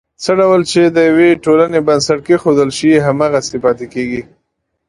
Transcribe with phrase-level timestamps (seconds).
[0.23, 4.21] څه ډول چې د یوې ټولنې بنسټ کېښودل شي، هماغسې پاتې کېږي.